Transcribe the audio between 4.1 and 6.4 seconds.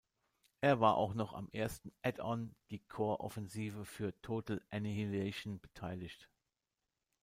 Total Annihilation beteiligt.